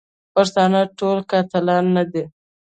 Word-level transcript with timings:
پښتانه 0.33 0.81
ټول 0.97 1.17
قاتلان 1.31 1.85
نه 1.95 2.03
دي. 2.11 2.23